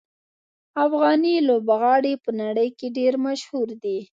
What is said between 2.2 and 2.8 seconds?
په نړۍ